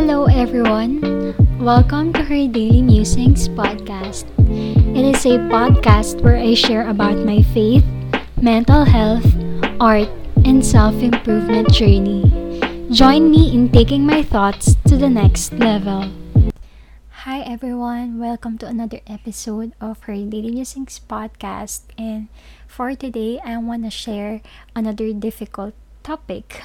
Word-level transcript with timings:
Hello, 0.00 0.24
everyone. 0.32 1.36
Welcome 1.60 2.16
to 2.16 2.24
her 2.24 2.48
Daily 2.48 2.80
Musings 2.80 3.52
podcast. 3.52 4.24
It 4.96 5.04
is 5.04 5.28
a 5.28 5.36
podcast 5.52 6.24
where 6.24 6.40
I 6.40 6.56
share 6.56 6.88
about 6.88 7.20
my 7.20 7.44
faith, 7.52 7.84
mental 8.40 8.88
health, 8.88 9.28
art, 9.76 10.08
and 10.48 10.64
self 10.64 10.96
improvement 11.04 11.68
journey. 11.68 12.24
Join 12.88 13.28
me 13.28 13.52
in 13.52 13.68
taking 13.68 14.08
my 14.08 14.24
thoughts 14.24 14.72
to 14.88 14.96
the 14.96 15.12
next 15.12 15.52
level. 15.60 16.08
Hi, 17.28 17.44
everyone. 17.44 18.16
Welcome 18.16 18.56
to 18.64 18.66
another 18.72 19.04
episode 19.04 19.76
of 19.84 20.00
her 20.08 20.16
Daily 20.16 20.64
Musings 20.64 20.96
podcast. 20.96 21.92
And 22.00 22.32
for 22.64 22.96
today, 22.96 23.36
I 23.44 23.60
want 23.60 23.84
to 23.84 23.92
share 23.92 24.40
another 24.72 25.12
difficult 25.12 25.76
topic 26.00 26.64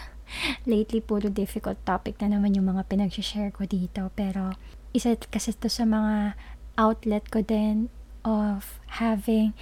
lately 0.65 1.01
puro 1.01 1.29
difficult 1.29 1.77
topic 1.83 2.19
na 2.21 2.35
naman 2.37 2.57
yung 2.57 2.71
mga 2.71 2.87
pinag-share 2.89 3.51
ko 3.53 3.65
dito. 3.65 4.09
Pero 4.13 4.55
isa 4.95 5.15
kasi 5.17 5.51
to 5.55 5.67
sa 5.67 5.83
mga 5.83 6.39
outlet 6.75 7.27
ko 7.31 7.43
din 7.43 7.91
of 8.25 8.79
having 8.99 9.53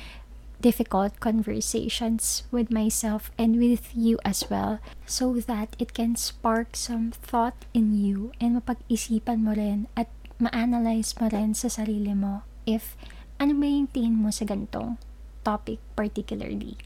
difficult 0.64 1.20
conversations 1.20 2.48
with 2.48 2.72
myself 2.72 3.36
and 3.36 3.60
with 3.60 3.92
you 3.92 4.16
as 4.24 4.48
well 4.48 4.80
so 5.04 5.36
that 5.36 5.76
it 5.76 5.92
can 5.92 6.16
spark 6.16 6.72
some 6.72 7.12
thought 7.12 7.68
in 7.76 7.92
you 7.92 8.32
and 8.40 8.56
mapag-isipan 8.56 9.44
mo 9.44 9.52
rin 9.52 9.92
at 10.00 10.08
ma-analyze 10.40 11.20
mo 11.20 11.28
rin 11.28 11.52
sa 11.52 11.68
sarili 11.68 12.16
mo 12.16 12.48
if 12.64 12.96
ano 13.44 13.52
ba 13.60 13.68
yung 13.68 13.92
tingin 13.92 14.16
mo 14.16 14.32
sa 14.32 14.48
ganitong 14.48 14.96
topic 15.44 15.84
particularly 16.00 16.80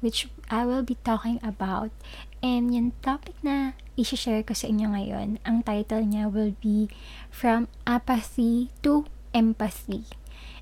which 0.00 0.30
I 0.50 0.64
will 0.64 0.82
be 0.82 0.96
talking 1.02 1.42
about. 1.42 1.90
And 2.38 2.70
yung 2.70 2.94
topic 3.02 3.34
na 3.42 3.74
isi-share 3.98 4.46
ko 4.46 4.54
sa 4.54 4.70
inyo 4.70 4.94
ngayon, 4.94 5.42
ang 5.42 5.66
title 5.66 6.06
niya 6.06 6.30
will 6.30 6.54
be 6.62 6.86
From 7.34 7.66
Apathy 7.82 8.70
to 8.86 9.10
Empathy. 9.34 10.06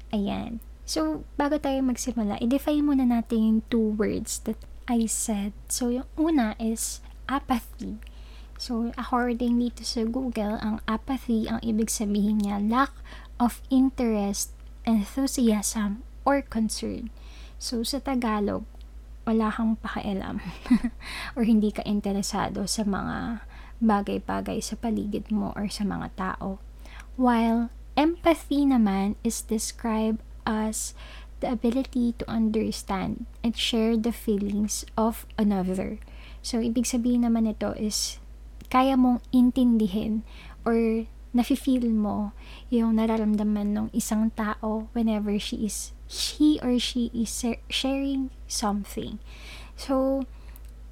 Ayan. 0.09 0.65
So, 0.87 1.27
bago 1.35 1.59
tayo 1.59 1.83
magsimula, 1.83 2.39
i-define 2.39 2.87
muna 2.87 3.05
natin 3.05 3.43
yung 3.43 3.61
two 3.69 3.99
words 3.99 4.41
that 4.47 4.57
I 4.87 5.11
said. 5.11 5.51
So, 5.67 5.91
yung 5.91 6.07
una 6.15 6.55
is 6.63 7.03
apathy. 7.27 7.99
So, 8.57 8.95
according 8.97 9.61
dito 9.61 9.83
sa 9.85 10.07
Google, 10.07 10.57
ang 10.63 10.81
apathy, 10.89 11.51
ang 11.51 11.61
ibig 11.61 11.93
sabihin 11.93 12.41
niya, 12.41 12.63
lack 12.63 12.95
of 13.37 13.61
interest, 13.69 14.55
enthusiasm, 14.89 16.07
or 16.25 16.41
concern. 16.41 17.13
So, 17.61 17.85
sa 17.85 18.01
Tagalog, 18.01 18.65
wala 19.27 19.51
kang 19.51 19.75
pakialam 19.83 20.39
or 21.37 21.43
hindi 21.43 21.75
ka 21.75 21.83
interesado 21.83 22.65
sa 22.71 22.87
mga 22.87 23.43
bagay-bagay 23.83 24.63
sa 24.63 24.79
paligid 24.79 25.29
mo 25.35 25.53
or 25.59 25.67
sa 25.69 25.83
mga 25.83 26.15
tao. 26.15 26.63
While 27.19 27.69
empathy 27.99 28.65
naman 28.65 29.19
is 29.27 29.43
described 29.43 30.23
as 30.47 30.95
the 31.41 31.51
ability 31.53 32.15
to 32.17 32.25
understand 32.31 33.27
and 33.43 33.53
share 33.53 33.99
the 33.99 34.15
feelings 34.15 34.87
of 34.97 35.27
another. 35.37 36.01
So, 36.41 36.63
ibig 36.63 36.89
sabihin 36.89 37.27
naman 37.27 37.51
ito 37.51 37.75
is 37.77 38.23
kaya 38.71 38.97
mong 38.97 39.21
intindihin 39.35 40.23
or 40.65 41.05
nafe-feel 41.37 41.93
mo 41.93 42.33
yung 42.73 42.97
nararamdaman 42.97 43.77
ng 43.77 43.87
isang 43.93 44.33
tao 44.33 44.89
whenever 44.97 45.37
she 45.37 45.69
is 45.69 45.96
he 46.07 46.63
or 46.63 46.79
she 46.79 47.11
is 47.11 47.35
sharing 47.69 48.31
something. 48.47 49.19
So, 49.75 50.25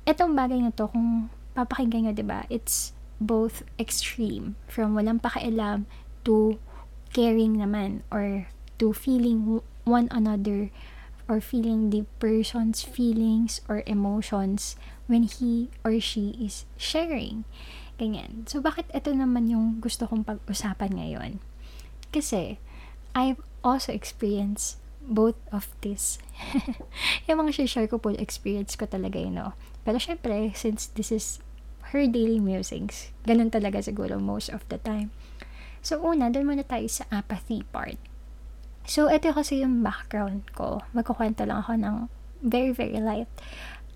etong 0.05 0.35
bagay 0.35 0.61
na 0.61 0.75
to, 0.75 0.91
kung 0.91 1.31
papakinggan 1.55 2.11
nyo, 2.11 2.13
ba 2.13 2.19
diba, 2.19 2.41
it's 2.51 2.93
both 3.23 3.63
extreme. 3.79 4.59
From 4.67 4.99
walang 4.99 5.23
pakialam 5.23 5.87
to 6.27 6.59
caring 7.15 7.63
naman 7.63 8.03
or 8.11 8.51
to 8.83 8.91
feeling 8.93 9.63
one 9.87 10.11
another 10.11 10.75
or 11.31 11.41
feeling 11.41 11.89
the 11.89 12.05
person's 12.21 12.83
feelings 12.85 13.63
or 13.71 13.87
emotions 13.87 14.77
when 15.07 15.25
he 15.25 15.71
or 15.87 15.97
she 16.03 16.37
is 16.37 16.67
sharing. 16.77 17.47
Ganyan. 17.97 18.45
So, 18.51 18.59
bakit 18.59 18.91
ito 18.91 19.15
naman 19.15 19.47
yung 19.47 19.79
gusto 19.79 20.11
kong 20.11 20.27
pag-usapan 20.27 20.99
ngayon? 20.99 21.33
Kasi, 22.11 22.59
I've 23.15 23.39
also 23.63 23.95
experienced 23.95 24.83
both 25.05 25.37
of 25.53 25.69
this. 25.85 26.19
yung 27.29 27.45
mga 27.45 27.69
share 27.69 27.89
ko 27.89 28.01
po, 28.01 28.13
experience 28.17 28.77
ko 28.77 28.89
talaga 28.89 29.21
yun, 29.21 29.37
no? 29.37 29.53
Pero 29.85 30.01
syempre, 30.01 30.53
since 30.57 30.89
this 30.97 31.13
is 31.13 31.39
her 31.93 32.09
daily 32.09 32.41
musings, 32.41 33.13
ganun 33.29 33.53
talaga 33.53 33.85
siguro 33.85 34.17
most 34.17 34.49
of 34.49 34.65
the 34.73 34.81
time. 34.81 35.13
So, 35.85 36.01
una, 36.01 36.33
doon 36.33 36.49
muna 36.49 36.65
tayo 36.65 36.89
sa 36.89 37.05
apathy 37.13 37.61
part. 37.69 38.01
So, 38.89 39.13
ito 39.13 39.33
kasi 39.37 39.61
yung 39.61 39.85
background 39.85 40.49
ko. 40.57 40.81
Magkukwento 40.97 41.45
lang 41.45 41.61
ako 41.61 41.77
ng 41.77 41.97
very, 42.41 42.73
very 42.73 43.01
light. 43.01 43.29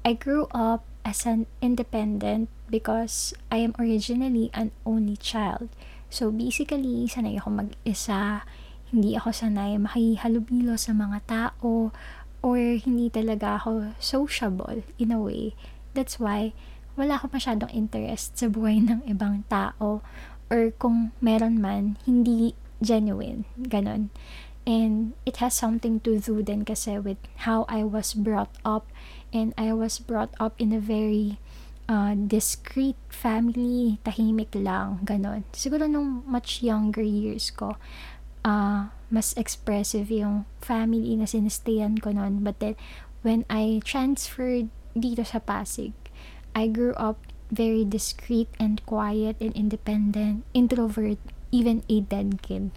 I 0.04 0.12
grew 0.12 0.48
up 0.52 0.84
as 1.04 1.24
an 1.24 1.48
independent 1.64 2.52
because 2.68 3.32
I 3.48 3.64
am 3.64 3.72
originally 3.80 4.52
an 4.52 4.72
only 4.84 5.16
child. 5.16 5.72
So, 6.12 6.28
basically, 6.28 7.08
sanay 7.08 7.40
ako 7.40 7.64
mag-isa 7.64 8.44
hindi 8.88 9.16
ako 9.16 9.30
sanay 9.32 9.76
makihalubilo 9.76 10.76
sa 10.80 10.96
mga 10.96 11.18
tao 11.28 11.92
or 12.40 12.58
hindi 12.58 13.12
talaga 13.12 13.60
ako 13.60 13.92
sociable 14.00 14.86
in 14.96 15.12
a 15.12 15.20
way. 15.20 15.52
That's 15.92 16.16
why 16.16 16.56
wala 16.98 17.20
ako 17.20 17.30
masyadong 17.30 17.70
interest 17.70 18.38
sa 18.38 18.50
buhay 18.50 18.82
ng 18.82 19.06
ibang 19.06 19.46
tao 19.46 20.02
or 20.48 20.72
kung 20.80 21.12
meron 21.20 21.60
man, 21.60 22.00
hindi 22.08 22.56
genuine. 22.80 23.44
Ganon. 23.54 24.10
And 24.68 25.16
it 25.24 25.40
has 25.40 25.56
something 25.56 26.00
to 26.04 26.20
do 26.20 26.44
din 26.44 26.64
kasi 26.64 27.00
with 27.00 27.20
how 27.48 27.64
I 27.72 27.88
was 27.88 28.12
brought 28.12 28.52
up 28.68 28.84
and 29.32 29.56
I 29.56 29.72
was 29.72 29.96
brought 29.96 30.36
up 30.36 30.52
in 30.60 30.76
a 30.76 30.80
very 30.80 31.40
uh, 31.88 32.12
discreet 32.12 33.00
family, 33.08 33.96
tahimik 34.04 34.52
lang, 34.52 35.00
ganon. 35.08 35.48
Siguro 35.56 35.88
nung 35.88 36.20
much 36.28 36.60
younger 36.60 37.02
years 37.02 37.48
ko, 37.48 37.80
uh, 38.48 38.88
mas 39.12 39.36
expressive 39.36 40.08
yung 40.08 40.48
family 40.64 41.12
na 41.20 41.28
sinistayan 41.28 42.00
ko 42.00 42.16
noon. 42.16 42.40
But 42.40 42.64
then, 42.64 42.80
when 43.20 43.44
I 43.52 43.84
transferred 43.84 44.72
dito 44.96 45.20
sa 45.28 45.44
Pasig, 45.44 45.92
I 46.56 46.72
grew 46.72 46.96
up 46.96 47.20
very 47.52 47.84
discreet 47.84 48.48
and 48.56 48.80
quiet 48.88 49.36
and 49.40 49.52
independent, 49.52 50.48
introvert, 50.56 51.20
even 51.52 51.84
a 51.88 52.00
dead 52.00 52.40
kid. 52.40 52.72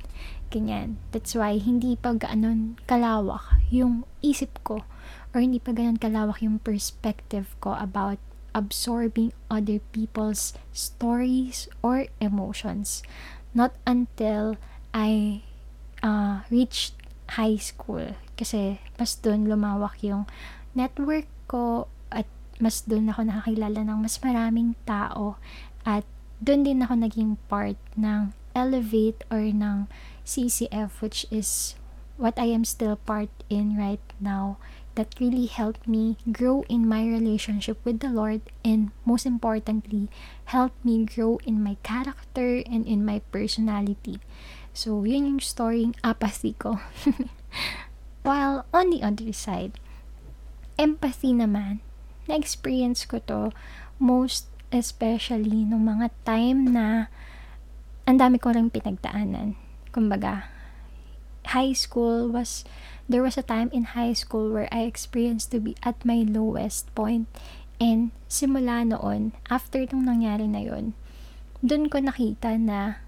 Ganyan. 0.51 0.99
That's 1.15 1.31
why 1.31 1.59
hindi 1.59 1.95
pa 1.95 2.15
ganoon 2.15 2.75
kalawak 2.83 3.63
yung 3.71 4.03
isip 4.19 4.59
ko 4.67 4.83
or 5.31 5.39
hindi 5.39 5.63
pa 5.63 5.71
ganoon 5.71 5.99
kalawak 5.99 6.43
yung 6.43 6.59
perspective 6.59 7.55
ko 7.63 7.75
about 7.79 8.19
absorbing 8.51 9.31
other 9.47 9.79
people's 9.95 10.51
stories 10.75 11.71
or 11.79 12.11
emotions. 12.19 12.99
Not 13.55 13.75
until 13.87 14.59
I 14.91 15.43
uh, 16.03 16.43
reached 16.49 16.97
high 17.37 17.57
school 17.57 18.17
kasi 18.35 18.81
mas 18.99 19.15
doon 19.21 19.47
lumawak 19.47 20.01
yung 20.03 20.27
network 20.75 21.29
ko 21.47 21.87
at 22.11 22.27
mas 22.59 22.83
doon 22.83 23.07
ako 23.07 23.23
nakakilala 23.23 23.81
ng 23.85 23.99
mas 24.01 24.19
maraming 24.19 24.75
tao 24.83 25.39
at 25.87 26.03
doon 26.41 26.65
din 26.65 26.83
ako 26.83 26.93
naging 26.97 27.31
part 27.47 27.77
ng 27.95 28.33
Elevate 28.51 29.23
or 29.31 29.39
ng 29.39 29.87
CCF 30.27 30.99
which 30.99 31.23
is 31.31 31.79
what 32.19 32.35
I 32.35 32.51
am 32.51 32.67
still 32.67 32.99
part 32.99 33.31
in 33.47 33.79
right 33.79 34.03
now 34.19 34.59
that 34.95 35.15
really 35.19 35.47
helped 35.47 35.87
me 35.87 36.17
grow 36.31 36.67
in 36.67 36.87
my 36.87 37.07
relationship 37.07 37.79
with 37.85 37.99
the 38.03 38.11
Lord 38.11 38.41
and 38.65 38.91
most 39.05 39.25
importantly 39.25 40.11
helped 40.51 40.83
me 40.83 41.05
grow 41.05 41.39
in 41.47 41.63
my 41.63 41.77
character 41.81 42.61
and 42.67 42.85
in 42.85 43.05
my 43.05 43.23
personality. 43.31 44.19
So, 44.71 45.03
yun 45.03 45.27
yung 45.27 45.41
story 45.43 45.91
apathy 46.03 46.55
ko. 46.55 46.79
While 48.27 48.63
on 48.71 48.89
the 48.89 49.03
other 49.03 49.35
side, 49.35 49.75
empathy 50.79 51.35
naman, 51.35 51.83
na-experience 52.29 53.03
ko 53.03 53.19
to 53.27 53.51
most 53.99 54.47
especially 54.71 55.67
nung 55.67 55.83
mga 55.83 56.09
time 56.23 56.71
na 56.71 57.11
ang 58.07 58.17
dami 58.17 58.39
ko 58.39 58.55
rin 58.55 58.71
pinagdaanan. 58.71 59.59
Kumbaga, 59.91 60.47
high 61.51 61.75
school 61.75 62.31
was, 62.31 62.63
there 63.11 63.21
was 63.21 63.35
a 63.35 63.45
time 63.45 63.67
in 63.75 63.93
high 63.93 64.15
school 64.15 64.49
where 64.49 64.71
I 64.71 64.87
experienced 64.87 65.51
to 65.51 65.59
be 65.59 65.75
at 65.83 65.99
my 66.07 66.23
lowest 66.23 66.87
point. 66.95 67.27
And 67.81 68.15
simula 68.31 68.87
noon, 68.87 69.35
after 69.51 69.83
nung 69.91 70.07
nangyari 70.07 70.47
na 70.47 70.63
yon, 70.63 70.95
dun 71.59 71.91
ko 71.91 71.99
nakita 71.99 72.55
na 72.55 73.03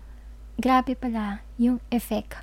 grabe 0.57 0.93
pala 0.97 1.41
yung 1.57 1.81
effect 1.89 2.41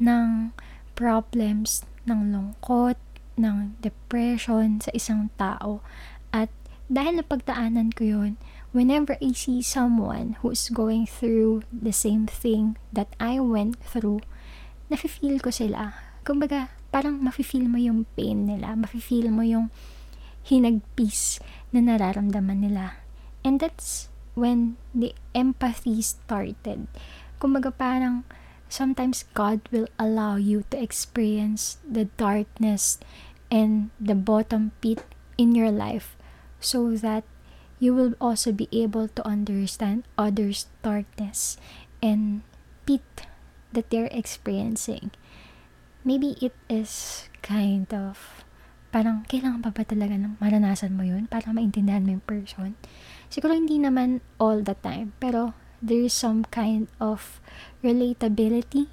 ng 0.00 0.52
problems 0.96 1.84
ng 2.08 2.32
lungkot, 2.32 2.96
ng 3.36 3.76
depression 3.84 4.80
sa 4.80 4.90
isang 4.96 5.28
tao. 5.36 5.84
At 6.32 6.48
dahil 6.88 7.20
napagdaanan 7.20 7.92
ko 7.92 8.02
yun, 8.06 8.32
whenever 8.72 9.16
I 9.20 9.32
see 9.36 9.60
someone 9.60 10.40
who's 10.40 10.68
going 10.72 11.08
through 11.08 11.66
the 11.72 11.92
same 11.92 12.28
thing 12.28 12.80
that 12.92 13.12
I 13.18 13.40
went 13.40 13.80
through, 13.80 14.24
nafe-feel 14.88 15.42
ko 15.42 15.50
sila. 15.50 15.96
Kumbaga, 16.22 16.72
parang 16.94 17.20
mafe-feel 17.20 17.66
mo 17.66 17.76
yung 17.76 18.06
pain 18.14 18.46
nila, 18.46 18.78
mafe-feel 18.78 19.28
mo 19.28 19.42
yung 19.42 19.68
hinagpis 20.46 21.42
na 21.74 21.82
nararamdaman 21.82 22.62
nila. 22.62 23.02
And 23.42 23.58
that's 23.58 24.08
when 24.38 24.78
the 24.94 25.16
empathy 25.34 25.98
started. 26.02 26.86
Kumbaga 27.36 27.72
parang 27.72 28.24
sometimes 28.68 29.24
God 29.34 29.62
will 29.70 29.86
allow 29.98 30.36
you 30.36 30.64
to 30.72 30.76
experience 30.80 31.78
the 31.84 32.10
darkness 32.16 32.98
and 33.50 33.90
the 34.00 34.16
bottom 34.16 34.72
pit 34.82 35.04
in 35.38 35.54
your 35.54 35.70
life 35.70 36.16
so 36.58 36.96
that 36.98 37.22
you 37.78 37.94
will 37.94 38.16
also 38.20 38.50
be 38.52 38.68
able 38.72 39.08
to 39.12 39.22
understand 39.26 40.04
others' 40.16 40.66
darkness 40.80 41.60
and 42.00 42.40
pit 42.88 43.04
that 43.72 43.92
they're 43.92 44.10
experiencing. 44.10 45.12
Maybe 46.04 46.40
it 46.40 46.56
is 46.72 47.28
kind 47.44 47.86
of 47.92 48.46
parang 48.94 49.28
kailangan 49.28 49.60
pa 49.60 49.70
ba 49.76 49.84
talaga 49.84 50.16
ng 50.16 50.40
maranasan 50.40 50.96
mo 50.96 51.04
yun 51.04 51.28
para 51.28 51.52
maintindihan 51.52 52.00
mo 52.00 52.16
yung 52.16 52.24
person. 52.24 52.80
Siguro 53.28 53.52
hindi 53.52 53.76
naman 53.76 54.24
all 54.40 54.64
the 54.64 54.78
time, 54.80 55.12
pero 55.20 55.52
there 55.82 56.04
is 56.06 56.14
some 56.14 56.44
kind 56.48 56.88
of 57.00 57.40
relatability 57.84 58.88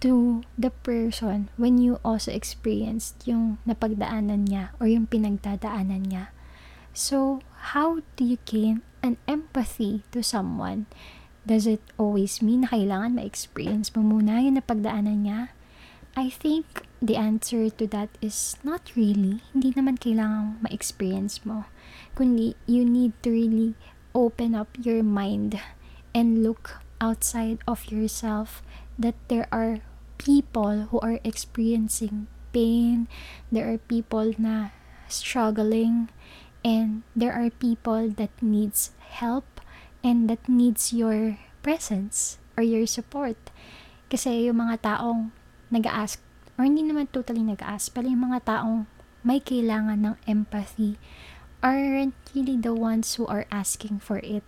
to 0.00 0.40
the 0.56 0.72
person 0.82 1.52
when 1.60 1.76
you 1.76 2.00
also 2.00 2.32
experienced 2.32 3.20
yung 3.28 3.60
napagdaanan 3.68 4.48
niya 4.48 4.72
or 4.80 4.88
yung 4.88 5.04
pinagdadaanan 5.04 6.08
niya. 6.08 6.32
So, 6.96 7.44
how 7.72 8.00
do 8.16 8.24
you 8.24 8.40
gain 8.48 8.82
an 9.04 9.20
empathy 9.28 10.02
to 10.10 10.24
someone? 10.24 10.88
Does 11.44 11.68
it 11.68 11.84
always 12.00 12.40
mean 12.40 12.64
na 12.64 12.72
kailangan 12.72 13.16
ma-experience 13.20 13.92
mo 13.92 14.02
muna 14.04 14.40
yung 14.40 14.56
napagdaanan 14.56 15.24
niya? 15.24 15.40
I 16.18 16.28
think 16.28 16.88
the 16.98 17.14
answer 17.14 17.70
to 17.70 17.84
that 17.94 18.10
is 18.18 18.58
not 18.66 18.92
really. 18.98 19.44
Hindi 19.54 19.76
naman 19.76 20.00
kailangan 20.00 20.64
ma-experience 20.64 21.44
mo. 21.46 21.68
Kundi, 22.16 22.58
you 22.66 22.82
need 22.82 23.14
to 23.22 23.30
really 23.30 23.78
open 24.16 24.58
up 24.58 24.74
your 24.80 25.06
mind 25.06 25.60
and 26.14 26.42
look 26.42 26.80
outside 27.00 27.58
of 27.66 27.90
yourself 27.90 28.62
that 28.98 29.16
there 29.28 29.48
are 29.50 29.80
people 30.18 30.92
who 30.92 31.00
are 31.00 31.18
experiencing 31.24 32.28
pain. 32.52 33.08
There 33.50 33.70
are 33.72 33.78
people 33.78 34.34
na 34.36 34.76
struggling 35.08 36.12
and 36.64 37.02
there 37.16 37.32
are 37.32 37.50
people 37.50 38.10
that 38.20 38.30
needs 38.42 38.92
help 39.00 39.60
and 40.04 40.28
that 40.28 40.48
needs 40.48 40.92
your 40.92 41.38
presence 41.62 42.38
or 42.56 42.62
your 42.62 42.84
support 42.84 43.36
kasi 44.12 44.48
yung 44.48 44.60
mga 44.60 44.84
taong 44.84 45.32
nag-ask 45.70 46.20
or 46.58 46.66
hindi 46.68 46.84
naman 46.84 47.08
totally 47.08 47.40
nag-ask 47.40 47.92
pero 47.94 48.08
yung 48.08 48.28
mga 48.32 48.44
taong 48.44 48.84
may 49.24 49.40
kailangan 49.40 50.00
ng 50.02 50.16
empathy 50.24 50.96
aren't 51.60 52.16
really 52.32 52.56
the 52.56 52.72
ones 52.72 53.16
who 53.16 53.28
are 53.28 53.44
asking 53.52 54.00
for 54.00 54.20
it 54.24 54.44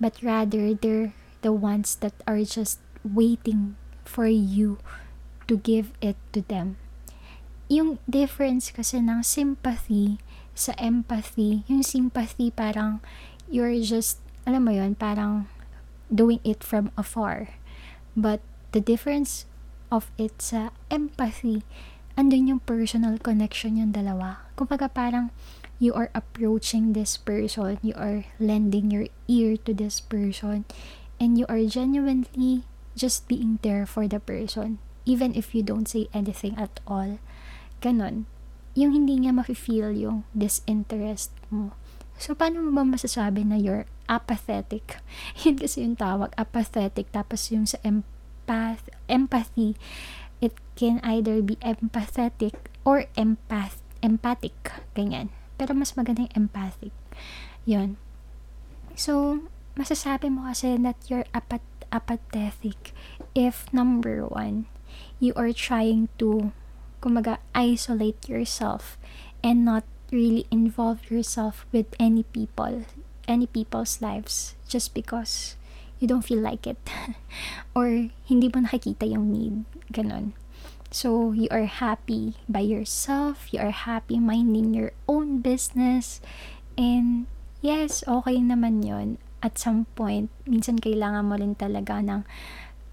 but 0.00 0.16
rather 0.22 0.74
they're 0.74 1.12
the 1.42 1.52
ones 1.52 1.94
that 2.02 2.14
are 2.26 2.42
just 2.42 2.80
waiting 3.04 3.76
for 4.02 4.26
you 4.26 4.78
to 5.46 5.58
give 5.58 5.92
it 6.00 6.16
to 6.32 6.42
them 6.46 6.78
yung 7.68 8.00
difference 8.08 8.72
kasi 8.72 8.98
ng 8.98 9.20
sympathy 9.20 10.16
sa 10.56 10.72
empathy, 10.80 11.62
yung 11.68 11.84
sympathy 11.84 12.50
parang 12.50 12.98
you're 13.46 13.76
just, 13.78 14.18
alam 14.48 14.64
mo 14.64 14.72
yon 14.72 14.96
parang 14.96 15.46
doing 16.08 16.40
it 16.42 16.64
from 16.64 16.90
afar. 16.96 17.54
But 18.16 18.40
the 18.72 18.80
difference 18.80 19.44
of 19.92 20.08
it 20.16 20.40
sa 20.40 20.72
empathy, 20.88 21.62
andun 22.16 22.50
yung 22.50 22.62
personal 22.64 23.20
connection 23.20 23.78
yung 23.78 23.92
dalawa. 23.92 24.48
Kumbaga 24.56 24.88
parang 24.90 25.30
you 25.78 25.94
are 25.94 26.10
approaching 26.14 26.92
this 26.92 27.16
person, 27.16 27.78
you 27.82 27.94
are 27.94 28.26
lending 28.38 28.90
your 28.90 29.06
ear 29.26 29.56
to 29.64 29.74
this 29.74 29.98
person, 29.98 30.66
and 31.18 31.38
you 31.38 31.46
are 31.48 31.62
genuinely 31.66 32.66
just 32.98 33.26
being 33.26 33.58
there 33.62 33.86
for 33.86 34.06
the 34.06 34.18
person, 34.18 34.78
even 35.06 35.34
if 35.34 35.54
you 35.54 35.62
don't 35.62 35.88
say 35.88 36.10
anything 36.14 36.58
at 36.58 36.80
all. 36.86 37.18
Ganon 37.78 38.26
yung 38.78 38.94
hindi 38.94 39.18
niya 39.18 39.34
mafe-feel 39.34 39.90
yung 39.90 40.22
disinterest 40.30 41.34
mo. 41.50 41.74
So, 42.14 42.38
paano 42.38 42.62
mo 42.62 42.70
ba 42.70 42.86
masasabi 42.86 43.42
na 43.42 43.58
you're 43.58 43.90
apathetic? 44.06 45.02
Yun 45.42 45.58
kasi 45.58 45.82
yung 45.82 45.98
tawag, 45.98 46.30
apathetic. 46.38 47.10
Tapos 47.10 47.50
yung 47.50 47.66
sa 47.66 47.78
empath, 47.82 48.86
empathy, 49.10 49.74
it 50.38 50.54
can 50.78 51.02
either 51.02 51.42
be 51.42 51.58
empathetic 51.58 52.70
or 52.86 53.10
empath, 53.18 53.82
empathic. 53.98 54.54
Ganyan. 54.94 55.34
Pero 55.58 55.74
mas 55.74 55.98
maganda 55.98 56.24
yung 56.24 56.48
empathic. 56.48 56.94
Yun. 57.66 57.98
So, 58.94 59.44
masasabi 59.74 60.30
mo 60.30 60.46
kasi 60.46 60.78
that 60.80 60.98
you're 61.10 61.26
apat 61.34 61.62
apathetic 61.92 62.92
if 63.34 63.66
number 63.72 64.24
one, 64.24 64.66
you 65.18 65.32
are 65.36 65.52
trying 65.52 66.08
to 66.18 66.52
kumaga, 67.00 67.38
isolate 67.54 68.28
yourself 68.28 68.98
and 69.42 69.64
not 69.64 69.84
really 70.10 70.46
involve 70.50 71.10
yourself 71.10 71.66
with 71.72 71.86
any 71.98 72.22
people, 72.34 72.84
any 73.26 73.46
people's 73.46 74.00
lives 74.02 74.56
just 74.68 74.94
because 74.94 75.56
you 75.98 76.08
don't 76.08 76.26
feel 76.26 76.40
like 76.40 76.66
it 76.66 76.78
or 77.76 78.10
hindi 78.26 78.48
mo 78.50 78.66
nakikita 78.66 79.06
yung 79.06 79.30
need, 79.30 79.64
ganon. 79.92 80.34
So, 80.88 81.36
you 81.36 81.52
are 81.52 81.68
happy 81.68 82.40
by 82.48 82.64
yourself, 82.64 83.52
you 83.52 83.60
are 83.60 83.76
happy 83.76 84.16
minding 84.16 84.72
your 84.72 84.96
own 85.04 85.44
business, 85.44 86.24
and 86.80 87.28
yes, 87.60 88.00
okay 88.08 88.40
naman 88.40 88.80
yon 88.80 89.20
At 89.44 89.60
some 89.60 89.84
point, 89.92 90.32
minsan 90.48 90.80
kailangan 90.80 91.28
mo 91.28 91.36
rin 91.36 91.54
talaga 91.54 92.00
ng 92.00 92.24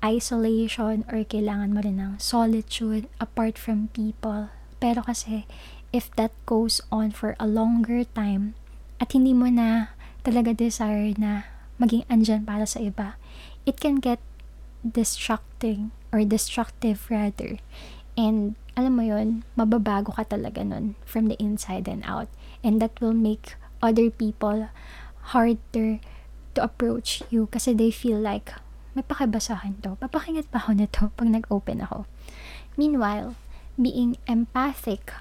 isolation 0.04 1.08
or 1.08 1.24
kailangan 1.24 1.72
mo 1.72 1.80
rin 1.82 1.98
ng 1.98 2.14
solitude 2.20 3.08
apart 3.18 3.56
from 3.56 3.90
people. 3.96 4.52
Pero 4.84 5.02
kasi, 5.08 5.48
if 5.96 6.12
that 6.20 6.36
goes 6.44 6.84
on 6.92 7.16
for 7.16 7.34
a 7.40 7.48
longer 7.48 8.04
time 8.12 8.60
at 9.00 9.16
hindi 9.16 9.32
mo 9.32 9.48
na 9.48 9.96
talaga 10.28 10.52
desire 10.52 11.16
na 11.16 11.48
maging 11.80 12.04
andyan 12.12 12.44
para 12.44 12.68
sa 12.68 12.84
iba, 12.84 13.16
it 13.64 13.80
can 13.80 14.04
get 14.04 14.20
distracting 14.86 15.92
or 16.14 16.22
destructive 16.24 17.10
rather. 17.10 17.58
And 18.16 18.56
alam 18.78 18.96
mo 18.96 19.04
yon 19.04 19.44
mababago 19.58 20.16
ka 20.16 20.24
talaga 20.24 20.62
nun 20.64 20.96
from 21.04 21.28
the 21.28 21.36
inside 21.42 21.90
and 21.90 22.06
out. 22.06 22.30
And 22.62 22.80
that 22.80 22.96
will 23.02 23.18
make 23.18 23.58
other 23.82 24.10
people 24.14 24.70
harder 25.36 26.00
to 26.56 26.60
approach 26.64 27.22
you 27.34 27.50
kasi 27.52 27.76
they 27.76 27.92
feel 27.92 28.22
like 28.22 28.54
may 28.96 29.04
pakibasahan 29.04 29.84
to. 29.84 30.00
Papakingat 30.00 30.48
pa 30.48 30.64
ako 30.64 30.72
nito 30.72 31.02
pag 31.20 31.28
nag-open 31.28 31.84
ako. 31.84 32.08
Meanwhile, 32.80 33.36
being 33.76 34.16
empathic 34.28 35.12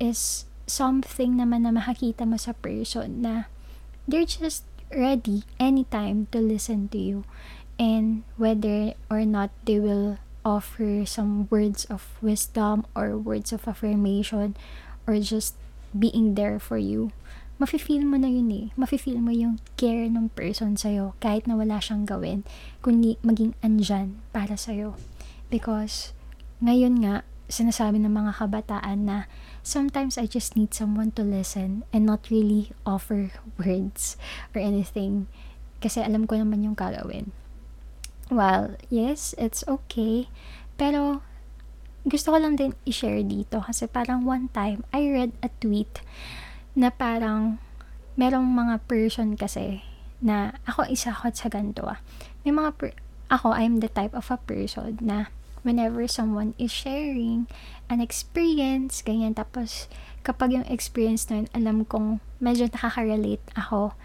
is 0.00 0.48
something 0.64 1.36
naman 1.36 1.68
na 1.68 1.72
makakita 1.76 2.24
mo 2.24 2.40
sa 2.40 2.56
person 2.56 3.24
na 3.24 3.48
they're 4.08 4.28
just 4.28 4.64
ready 4.88 5.44
anytime 5.60 6.28
to 6.32 6.40
listen 6.40 6.88
to 6.88 6.96
you. 6.96 7.18
And 7.78 8.26
whether 8.36 8.98
or 9.06 9.22
not 9.22 9.54
they 9.64 9.78
will 9.78 10.18
offer 10.44 11.06
some 11.06 11.46
words 11.50 11.86
of 11.86 12.18
wisdom 12.20 12.86
or 12.94 13.14
words 13.16 13.54
of 13.54 13.66
affirmation 13.66 14.58
or 15.06 15.18
just 15.22 15.54
being 15.94 16.34
there 16.34 16.58
for 16.58 16.76
you 16.76 17.14
mafe-feel 17.58 18.06
mo 18.06 18.14
na 18.14 18.30
yun 18.30 18.48
eh. 18.54 18.66
Mafe-feel 18.78 19.18
mo 19.18 19.34
yung 19.34 19.58
care 19.74 20.06
ng 20.06 20.30
person 20.32 20.78
sa'yo 20.78 21.18
kahit 21.18 21.50
na 21.50 21.58
wala 21.58 21.82
siyang 21.82 22.06
gawin, 22.06 22.46
kundi 22.80 23.18
maging 23.26 23.58
andyan 23.66 24.22
para 24.30 24.54
sa'yo. 24.54 24.94
Because, 25.50 26.14
ngayon 26.62 27.02
nga, 27.02 27.26
sinasabi 27.50 27.98
ng 27.98 28.14
mga 28.14 28.38
kabataan 28.38 29.10
na 29.10 29.26
sometimes 29.66 30.14
I 30.14 30.30
just 30.30 30.54
need 30.54 30.70
someone 30.70 31.10
to 31.18 31.26
listen 31.26 31.82
and 31.90 32.06
not 32.06 32.30
really 32.30 32.70
offer 32.86 33.34
words 33.58 34.14
or 34.54 34.62
anything 34.62 35.26
kasi 35.82 35.98
alam 36.02 36.30
ko 36.30 36.38
naman 36.38 36.62
yung 36.62 36.78
gagawin. 36.78 37.34
Well, 38.28 38.76
yes, 38.92 39.32
it's 39.40 39.64
okay. 39.64 40.28
Pero, 40.76 41.24
gusto 42.04 42.32
ko 42.32 42.36
lang 42.36 42.60
din 42.60 42.76
i-share 42.84 43.24
dito 43.24 43.64
kasi 43.64 43.88
parang 43.88 44.28
one 44.28 44.52
time, 44.52 44.84
I 44.92 45.08
read 45.08 45.32
a 45.40 45.48
tweet 45.60 46.04
na 46.76 46.92
parang 46.92 47.56
merong 48.20 48.44
mga 48.44 48.84
person 48.84 49.32
kasi 49.32 49.80
na 50.20 50.58
ako 50.68 50.92
isa 50.92 51.14
ko 51.14 51.30
sa 51.32 51.48
ganito 51.48 51.88
ah. 51.88 52.04
May 52.44 52.52
mga 52.52 52.70
per- 52.76 53.00
ako 53.32 53.56
I'm 53.56 53.80
the 53.80 53.88
type 53.88 54.12
of 54.12 54.28
a 54.28 54.40
person 54.40 55.00
na 55.00 55.32
whenever 55.62 56.04
someone 56.08 56.52
is 56.56 56.72
sharing 56.72 57.48
an 57.88 58.00
experience, 58.00 59.00
ganyan, 59.00 59.36
tapos 59.36 59.88
kapag 60.22 60.52
yung 60.54 60.66
experience 60.68 61.28
na 61.28 61.44
yun, 61.44 61.48
alam 61.56 61.76
kong 61.84 62.20
medyo 62.38 62.68
nakaka-relate 62.68 63.44
ako, 63.56 63.96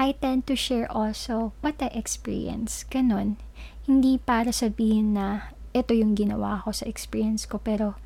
I 0.00 0.16
tend 0.18 0.48
to 0.48 0.56
share 0.56 0.90
also 0.90 1.52
what 1.60 1.80
I 1.80 1.92
experience. 1.92 2.84
Ganon. 2.88 3.36
Hindi 3.84 4.18
para 4.20 4.50
sabihin 4.54 5.14
na 5.16 5.52
ito 5.72 5.96
yung 5.96 6.12
ginawa 6.14 6.62
ko 6.64 6.70
sa 6.70 6.84
experience 6.84 7.48
ko 7.48 7.56
pero 7.58 7.96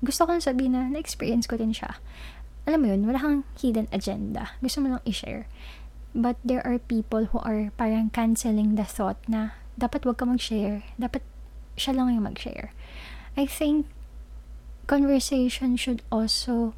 gusto 0.00 0.24
ko 0.24 0.40
sabihin 0.40 0.72
na 0.72 0.88
na-experience 0.88 1.44
ko 1.44 1.60
din 1.60 1.76
siya. 1.76 2.00
Alam 2.64 2.78
mo 2.80 2.86
yun, 2.92 3.02
wala 3.04 3.20
kang 3.20 3.42
hidden 3.60 3.88
agenda. 3.92 4.56
Gusto 4.64 4.80
mo 4.80 4.96
lang 4.96 5.04
i-share. 5.04 5.44
But 6.16 6.40
there 6.42 6.64
are 6.64 6.80
people 6.80 7.30
who 7.30 7.38
are 7.44 7.70
parang 7.76 8.10
canceling 8.10 8.74
the 8.80 8.86
thought 8.88 9.20
na 9.28 9.58
dapat 9.76 10.04
wag 10.08 10.18
ka 10.18 10.24
mag-share. 10.24 10.82
Dapat 10.96 11.22
siya 11.76 11.96
lang 11.96 12.12
yung 12.16 12.26
mag-share. 12.26 12.72
I 13.36 13.44
think 13.46 13.86
conversation 14.90 15.76
should 15.78 16.02
also 16.10 16.74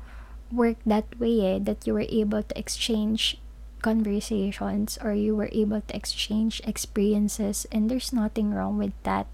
work 0.53 0.77
that 0.85 1.09
way 1.17 1.41
eh, 1.41 1.59
that 1.59 1.89
you 1.89 1.97
were 1.97 2.07
able 2.13 2.45
to 2.45 2.55
exchange 2.59 3.41
conversations 3.83 4.97
or 5.03 5.13
you 5.13 5.35
were 5.35 5.51
able 5.53 5.83
to 5.83 5.97
exchange 5.97 6.63
experiences 6.65 7.67
and 7.75 7.91
there's 7.91 8.15
nothing 8.15 8.55
wrong 8.55 8.79
with 8.79 8.95
that. 9.03 9.27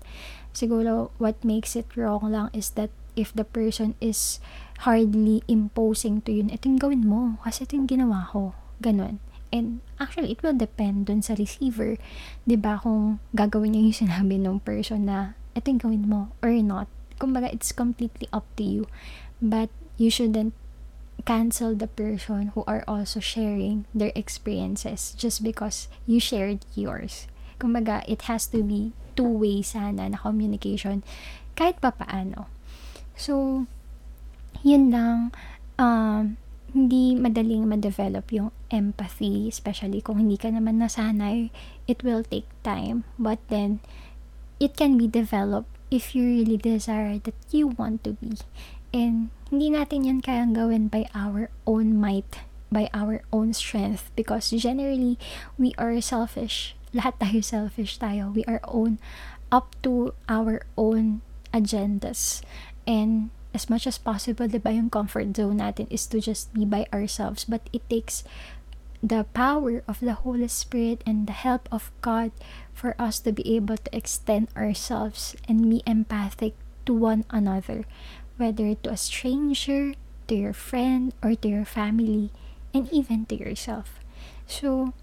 Siguro 0.57 1.13
what 1.21 1.45
makes 1.45 1.77
it 1.77 1.93
wrong 1.95 2.33
lang 2.33 2.51
is 2.57 2.75
that 2.81 2.91
if 3.15 3.35
the 3.37 3.45
person 3.45 3.95
is 4.01 4.41
hardly 4.89 5.43
imposing 5.47 6.23
to 6.23 6.33
you, 6.33 6.47
ito 6.49 6.67
yung 6.71 6.81
gawin 6.81 7.05
mo 7.05 7.37
kasi 7.43 7.69
ito 7.69 7.77
yung 7.77 7.91
ginawa 7.91 8.31
ko. 8.33 8.55
Ganon. 8.81 9.19
And 9.49 9.81
actually, 9.97 10.31
it 10.31 10.45
will 10.45 10.55
depend 10.55 11.09
dun 11.09 11.25
sa 11.25 11.35
receiver. 11.35 11.97
ba 11.97 12.47
diba, 12.47 12.75
kung 12.85 13.19
gagawin 13.33 13.75
niya 13.75 13.83
yung 13.91 14.01
sinabi 14.07 14.37
ng 14.39 14.61
person 14.63 15.09
na 15.09 15.35
ito 15.57 15.67
yung 15.73 15.83
gawin 15.83 16.05
mo 16.07 16.21
or 16.45 16.55
not. 16.63 16.87
Kumbaga, 17.19 17.51
it's 17.51 17.75
completely 17.75 18.31
up 18.31 18.47
to 18.55 18.63
you. 18.63 18.83
But 19.43 19.73
you 19.99 20.15
shouldn't 20.15 20.55
cancel 21.25 21.75
the 21.75 21.89
person 21.89 22.53
who 22.55 22.65
are 22.67 22.85
also 22.87 23.21
sharing 23.21 23.87
their 23.95 24.13
experiences 24.15 25.15
just 25.17 25.43
because 25.43 25.89
you 26.07 26.21
shared 26.21 26.65
yours. 26.75 27.27
Kumbaga, 27.59 28.07
it 28.07 28.31
has 28.31 28.47
to 28.55 28.63
be 28.63 28.93
two-way 29.19 29.63
sana 29.63 30.15
na 30.15 30.19
communication 30.19 31.03
kahit 31.59 31.83
pa 31.83 31.91
paano. 31.91 32.47
So, 33.19 33.67
yun 34.63 34.95
lang. 34.95 35.35
Um, 35.75 36.39
hindi 36.71 37.19
madaling 37.19 37.67
ma-develop 37.67 38.31
yung 38.31 38.55
empathy, 38.71 39.51
especially 39.51 39.99
kung 39.99 40.23
hindi 40.23 40.39
ka 40.39 40.55
naman 40.55 40.79
nasanay. 40.79 41.51
It 41.91 42.07
will 42.07 42.23
take 42.23 42.47
time. 42.63 43.03
But 43.19 43.43
then, 43.51 43.83
it 44.63 44.79
can 44.79 44.95
be 44.95 45.11
developed 45.11 45.71
if 45.91 46.15
you 46.15 46.23
really 46.23 46.61
desire 46.61 47.19
that 47.19 47.39
you 47.51 47.75
want 47.75 48.05
to 48.05 48.15
be. 48.21 48.39
And 48.93 49.31
hindi 49.51 49.73
natin 49.73 50.05
yan 50.05 50.21
kayang 50.21 50.53
gawin 50.57 50.89
by 50.89 51.09
our 51.15 51.51
own 51.67 51.97
might, 51.97 52.45
by 52.73 52.89
our 52.93 53.23
own 53.33 53.53
strength. 53.53 54.11
Because 54.17 54.51
generally, 54.51 55.19
we 55.57 55.73
are 55.77 55.97
selfish. 56.01 56.77
Lahat 56.93 57.21
tayo 57.21 57.45
selfish 57.45 58.01
tayo. 58.01 58.33
We 58.33 58.45
are 58.49 58.61
own 58.65 59.01
up 59.53 59.77
to 59.85 60.13
our 60.29 60.65
own 60.77 61.21
agendas. 61.53 62.41
And 62.89 63.29
as 63.53 63.69
much 63.69 63.87
as 63.87 64.01
possible, 64.01 64.49
diba 64.49 64.73
yung 64.73 64.89
comfort 64.93 65.37
zone 65.37 65.61
natin 65.61 65.89
is 65.91 66.09
to 66.13 66.21
just 66.21 66.53
be 66.53 66.65
by 66.65 66.89
ourselves. 66.93 67.45
But 67.45 67.69
it 67.73 67.85
takes 67.89 68.25
the 69.03 69.25
power 69.33 69.85
of 69.87 70.01
the 70.01 70.27
Holy 70.27 70.49
Spirit 70.49 71.03
and 71.07 71.27
the 71.27 71.37
help 71.37 71.69
of 71.71 71.93
God 72.01 72.33
for 72.75 72.97
us 72.99 73.21
to 73.21 73.33
be 73.33 73.45
able 73.55 73.77
to 73.77 73.91
extend 73.97 74.49
ourselves 74.57 75.37
and 75.47 75.71
be 75.71 75.83
empathic 75.87 76.55
to 76.87 76.95
one 76.95 77.25
another 77.31 77.85
whether 78.39 78.75
to 78.75 78.91
a 78.91 78.97
stranger, 78.97 79.93
to 80.27 80.35
your 80.35 80.55
friend, 80.55 81.13
or 81.23 81.35
to 81.35 81.49
your 81.49 81.67
family, 81.67 82.31
and 82.73 82.89
even 82.91 83.27
to 83.27 83.37
yourself. 83.37 84.01
So, 84.47 84.95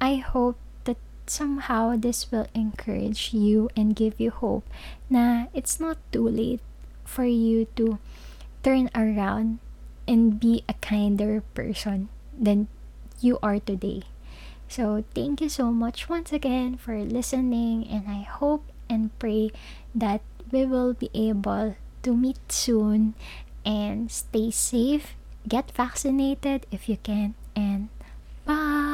I 0.00 0.16
hope 0.16 0.58
that 0.84 0.98
somehow 1.26 1.94
this 1.96 2.32
will 2.32 2.48
encourage 2.54 3.32
you 3.32 3.68
and 3.76 3.94
give 3.94 4.18
you 4.18 4.30
hope 4.30 4.64
na 5.10 5.46
it's 5.52 5.78
not 5.78 5.98
too 6.10 6.26
late 6.26 6.60
for 7.04 7.24
you 7.24 7.66
to 7.76 7.98
turn 8.62 8.90
around 8.94 9.58
and 10.08 10.40
be 10.40 10.64
a 10.68 10.74
kinder 10.80 11.44
person 11.54 12.08
than 12.32 12.66
you 13.20 13.38
are 13.42 13.60
today. 13.60 14.02
So, 14.68 15.04
thank 15.14 15.40
you 15.40 15.48
so 15.48 15.72
much 15.72 16.08
once 16.08 16.32
again 16.32 16.76
for 16.76 17.00
listening, 17.00 17.88
and 17.88 18.04
I 18.08 18.20
hope 18.24 18.64
and 18.88 19.12
pray 19.18 19.50
that 19.94 20.20
we 20.52 20.64
will 20.64 20.92
be 20.92 21.08
able 21.14 21.76
to 22.02 22.16
meet 22.16 22.38
soon 22.50 23.14
and 23.64 24.10
stay 24.10 24.50
safe. 24.50 25.14
Get 25.46 25.70
vaccinated 25.72 26.66
if 26.70 26.88
you 26.88 26.98
can 27.02 27.34
and 27.56 27.88
bye. 28.44 28.87